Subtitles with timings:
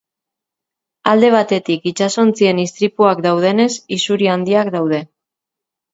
[1.11, 5.07] Alde batetik itsasontzien istripuak daudenez isuri handiak daude.